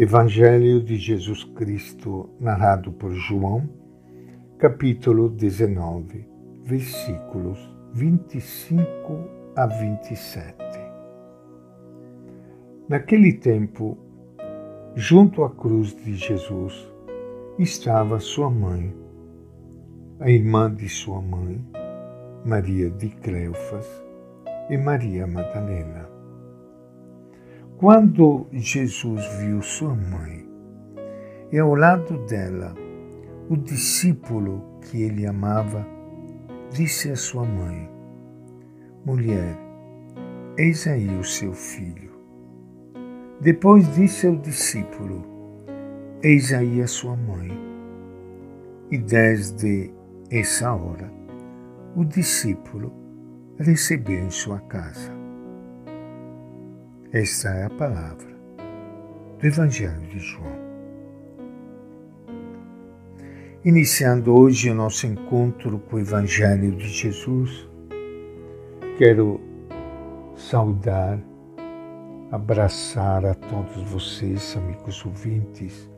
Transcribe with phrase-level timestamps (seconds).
[0.00, 3.68] Evangelho de Jesus Cristo, narrado por João,
[4.56, 6.24] capítulo 19,
[6.62, 7.58] versículos
[7.94, 10.54] 25 a 27.
[12.88, 13.98] Naquele tempo,
[14.94, 16.88] junto à cruz de Jesus,
[17.58, 18.94] estava sua mãe,
[20.20, 21.60] a irmã de sua mãe,
[22.44, 23.88] Maria de Cleofas
[24.70, 26.17] e Maria Madalena.
[27.78, 30.44] Quando Jesus viu sua mãe
[31.52, 32.74] e ao lado dela
[33.48, 35.86] o discípulo que ele amava,
[36.72, 37.88] disse à sua mãe:
[39.06, 39.56] Mulher,
[40.58, 42.10] eis aí o seu filho.
[43.40, 45.24] Depois disse ao discípulo:
[46.20, 47.56] Eis aí a sua mãe.
[48.90, 49.94] E desde
[50.32, 51.12] essa hora,
[51.94, 52.92] o discípulo
[53.56, 55.17] recebeu em sua casa.
[57.10, 58.28] Esta é a palavra
[59.38, 60.58] do Evangelho de João.
[63.64, 67.66] Iniciando hoje o nosso encontro com o Evangelho de Jesus,
[68.98, 69.40] quero
[70.36, 71.18] saudar,
[72.30, 75.88] abraçar a todos vocês, amigos ouvintes,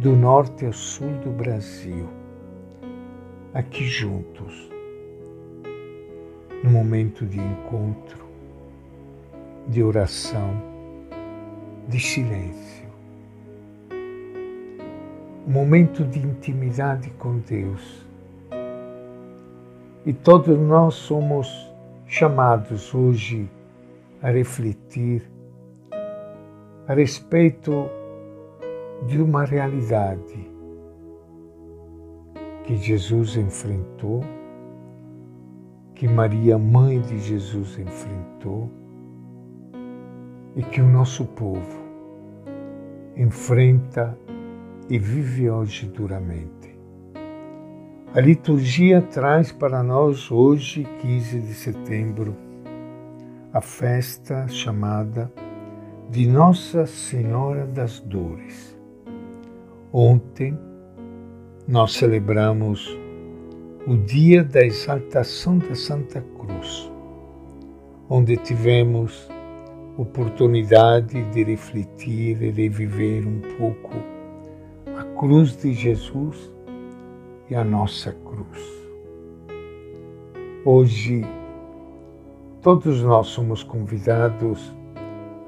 [0.00, 2.08] do norte ao sul do Brasil,
[3.54, 4.68] aqui juntos,
[6.64, 8.31] no momento de encontro
[9.66, 10.60] de oração,
[11.88, 12.88] de silêncio.
[15.46, 18.06] Momento de intimidade com Deus.
[20.04, 21.48] E todos nós somos
[22.06, 23.48] chamados hoje
[24.20, 25.22] a refletir
[26.86, 27.88] a respeito
[29.06, 30.50] de uma realidade
[32.64, 34.22] que Jesus enfrentou,
[35.94, 38.81] que Maria, mãe de Jesus, enfrentou
[40.56, 41.82] e que o nosso povo
[43.16, 44.16] enfrenta
[44.88, 46.78] e vive hoje duramente.
[48.14, 52.36] A liturgia traz para nós hoje, 15 de setembro,
[53.52, 55.32] a festa chamada
[56.10, 58.76] de Nossa Senhora das Dores.
[59.90, 60.58] Ontem
[61.66, 62.98] nós celebramos
[63.86, 66.90] o dia da exaltação da Santa Cruz,
[68.08, 69.28] onde tivemos
[69.96, 73.92] oportunidade de refletir e de viver um pouco
[74.96, 76.50] a cruz de Jesus
[77.50, 78.82] e a nossa cruz.
[80.64, 81.22] Hoje,
[82.62, 84.74] todos nós somos convidados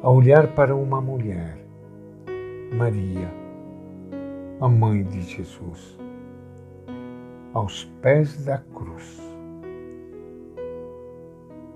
[0.03, 1.57] a olhar para uma mulher,
[2.77, 3.33] Maria,
[4.61, 5.99] a mãe de Jesus,
[7.55, 9.23] aos pés da cruz.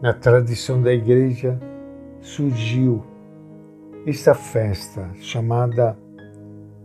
[0.03, 1.59] Na tradição da Igreja,
[2.21, 3.03] surgiu
[4.07, 5.99] esta festa chamada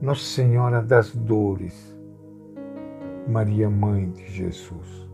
[0.01, 1.97] Nossa Senhora das Dores,
[3.27, 5.09] Maria Mãe de Jesus.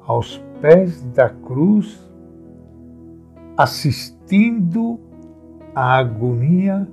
[0.00, 2.10] Aos pés da cruz,
[3.56, 4.98] assistindo
[5.74, 6.88] à agonia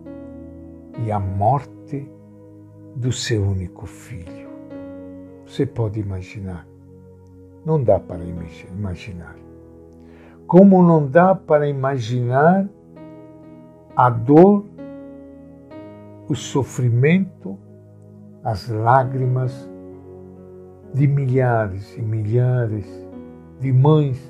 [1.05, 2.09] e à morte
[2.95, 4.49] do seu único filho.
[5.45, 6.67] Você pode imaginar?
[7.65, 9.35] Não dá para imaginar.
[10.51, 12.67] Como não dá para imaginar
[13.95, 14.65] a dor,
[16.27, 17.57] o sofrimento,
[18.43, 19.71] as lágrimas
[20.93, 22.85] de milhares e milhares
[23.61, 24.21] de mães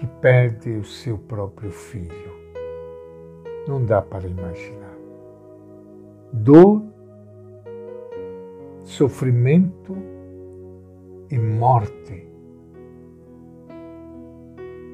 [0.00, 2.32] que perdem o seu próprio filho.
[3.68, 4.96] Não dá para imaginar.
[6.32, 6.82] Dor,
[8.82, 9.96] sofrimento
[11.30, 12.31] e morte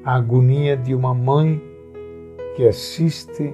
[0.09, 1.61] a agonia de uma mãe
[2.55, 3.53] que assiste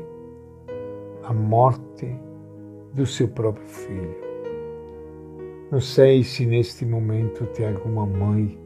[1.22, 2.18] à morte
[2.94, 4.16] do seu próprio filho.
[5.70, 8.58] Não sei se neste momento tem alguma mãe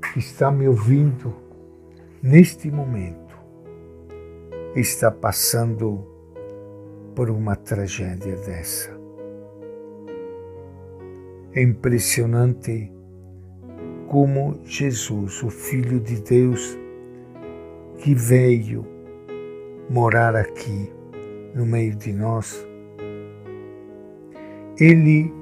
[0.00, 1.34] que está me ouvindo
[2.22, 3.36] neste momento
[4.76, 6.06] está passando
[7.12, 8.96] por uma tragédia dessa.
[11.54, 12.92] É impressionante
[14.06, 16.80] como Jesus, o Filho de Deus,
[18.02, 18.84] que veio
[19.88, 20.92] morar aqui
[21.54, 22.66] no meio de nós,
[24.76, 25.32] ele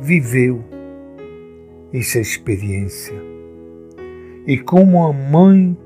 [0.00, 0.64] viveu
[1.92, 3.14] essa experiência.
[4.46, 5.76] E como a mãe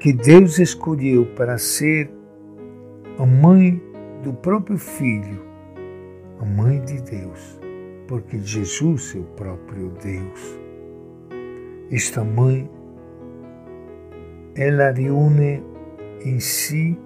[0.00, 2.10] que Deus escolheu para ser
[3.18, 3.78] a mãe
[4.22, 5.44] do próprio filho,
[6.40, 7.60] a mãe de Deus,
[8.06, 10.58] porque Jesus é o próprio Deus.
[11.90, 12.70] Esta mãe
[14.58, 15.62] ela reúne
[16.24, 16.98] em si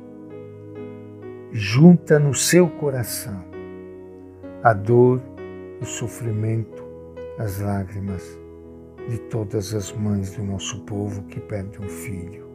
[1.53, 3.45] junta no seu coração
[4.63, 5.21] a dor,
[5.79, 6.83] o sofrimento,
[7.39, 8.41] as lágrimas
[9.07, 12.49] de todas as mães do nosso povo que perdem um filho.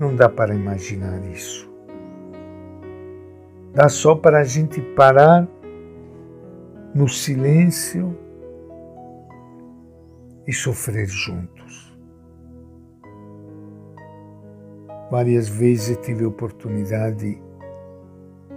[0.00, 1.70] Não dá para imaginar isso.
[3.72, 5.46] Dá só para a gente parar
[6.92, 8.18] no silêncio
[10.44, 11.89] e sofrer juntos.
[15.10, 17.42] Várias vezes tive a oportunidade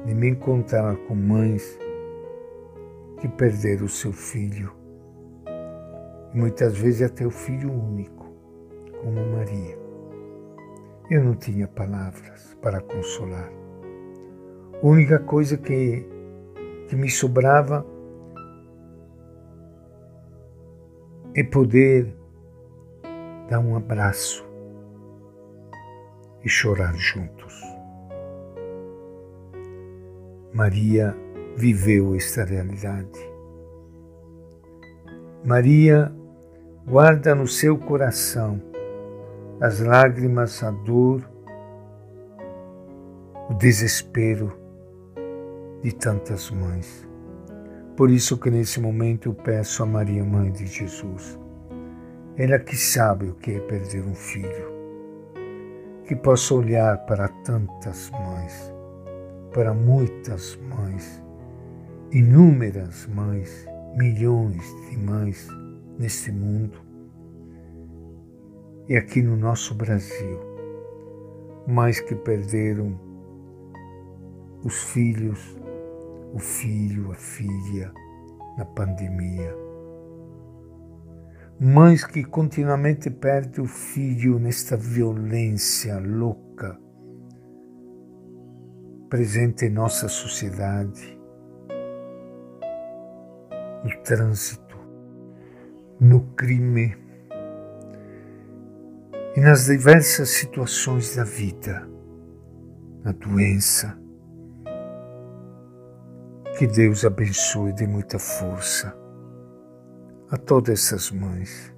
[0.05, 1.79] de me encontrar com mães
[3.19, 4.71] que perderam o seu filho,
[6.31, 8.31] e muitas vezes até o filho único,
[9.01, 9.75] como Maria.
[11.09, 13.51] Eu não tinha palavras para consolar.
[14.79, 16.05] A única coisa que,
[16.87, 17.83] que me sobrava
[21.33, 22.15] é poder
[23.49, 24.52] dar um abraço
[26.43, 27.61] e chorar juntos.
[30.53, 31.15] Maria
[31.55, 33.19] viveu esta realidade.
[35.43, 36.13] Maria
[36.85, 38.61] guarda no seu coração
[39.59, 41.27] as lágrimas, a dor,
[43.49, 44.53] o desespero
[45.81, 47.07] de tantas mães.
[47.95, 51.39] Por isso que nesse momento eu peço a Maria, Mãe de Jesus,
[52.35, 54.82] ela que sabe o que é perder um filho,
[56.13, 58.71] que possa olhar para tantas mães,
[59.51, 61.23] para muitas mães,
[62.11, 65.47] inúmeras mães, milhões de mães
[65.97, 66.77] neste mundo
[68.87, 70.39] e aqui no nosso Brasil,
[71.67, 72.99] mães que perderam
[74.63, 75.57] os filhos
[76.31, 77.91] o filho, a filha
[78.57, 79.62] na pandemia.
[81.65, 86.77] Mães que continuamente perdem o filho nesta violência louca
[89.09, 91.17] presente em nossa sociedade,
[93.81, 94.77] no trânsito,
[96.01, 96.97] no crime
[99.33, 101.87] e nas diversas situações da vida,
[103.05, 103.97] na doença,
[106.59, 109.01] que Deus abençoe e dê muita força
[110.33, 111.71] a todas essas mães.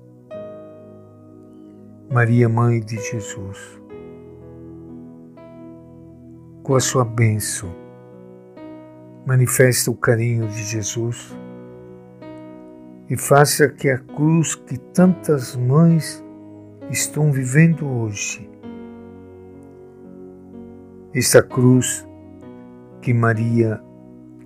[2.10, 3.82] Maria, Mãe de Jesus,
[6.64, 7.70] com a sua bênção,
[9.26, 11.36] manifesta o carinho de Jesus
[13.10, 16.24] e faça que a cruz que tantas mães
[16.90, 18.50] estão vivendo hoje,
[21.14, 22.08] esta cruz
[23.02, 23.84] que Maria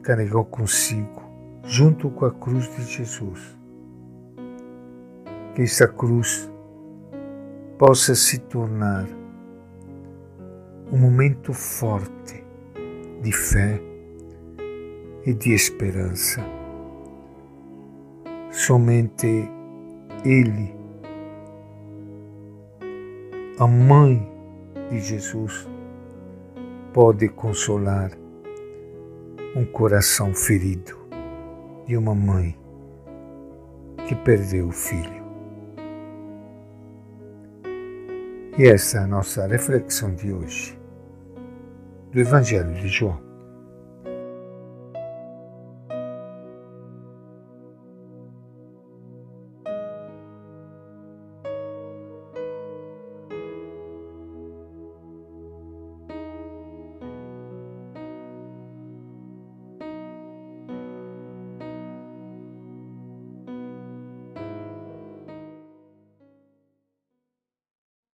[0.02, 1.22] carregou consigo,
[1.64, 3.59] junto com a cruz de Jesus.
[5.56, 6.50] Que esta cruz
[7.78, 9.07] possa se tornar
[10.92, 12.44] um momento forte
[13.22, 13.81] de fé
[15.25, 16.42] e de esperança.
[18.51, 19.50] Somente
[20.25, 20.75] Ele,
[23.60, 24.28] a Mãe
[24.90, 25.68] de Jesus,
[26.94, 28.12] pode consolar
[29.56, 30.98] um coração ferido
[31.86, 32.57] de uma mãe
[34.07, 35.19] que perdeu o filho.
[38.60, 40.78] E essa é a nossa reflexão de hoje
[42.12, 43.29] do Evangelho de João.